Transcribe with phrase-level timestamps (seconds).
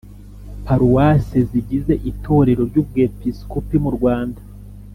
[0.65, 4.41] Paruwase zigize itorero ry Ubwepiskopi murwanda